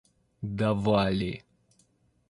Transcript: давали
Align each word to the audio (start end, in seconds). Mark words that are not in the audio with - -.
давали 0.51 1.31